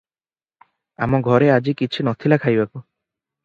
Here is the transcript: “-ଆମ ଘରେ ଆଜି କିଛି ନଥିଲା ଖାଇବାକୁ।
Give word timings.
“-ଆମ 1.07 1.21
ଘରେ 1.29 1.51
ଆଜି 1.59 1.77
କିଛି 1.85 2.09
ନଥିଲା 2.11 2.43
ଖାଇବାକୁ। 2.47 2.79